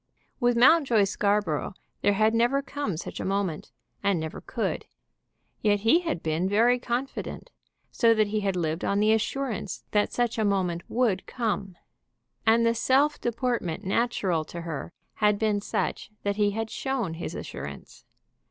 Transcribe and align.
With 0.39 0.57
Mountjoy 0.57 1.03
Scarborough 1.03 1.75
there 2.01 2.13
had 2.13 2.33
never 2.33 2.63
come 2.63 2.97
such 2.97 3.19
a 3.19 3.23
moment, 3.23 3.71
and 4.01 4.19
never 4.19 4.41
could; 4.41 4.87
yet 5.61 5.81
he 5.81 5.99
had 5.99 6.23
been 6.23 6.49
very 6.49 6.79
confident, 6.79 7.51
so 7.91 8.15
that 8.15 8.29
he 8.29 8.39
had 8.39 8.55
lived 8.55 8.83
on 8.83 8.99
the 8.99 9.11
assurance 9.13 9.83
that 9.91 10.11
such 10.11 10.39
a 10.39 10.43
moment 10.43 10.81
would 10.89 11.27
come. 11.27 11.75
And 12.47 12.65
the 12.65 12.73
self 12.73 13.21
deportment 13.21 13.83
natural 13.83 14.43
to 14.45 14.61
her 14.61 14.91
had 15.21 15.37
been 15.37 15.61
such 15.61 16.09
that 16.23 16.37
he 16.37 16.49
had 16.49 16.71
shown 16.71 17.13
his 17.13 17.35
assurance. 17.35 18.03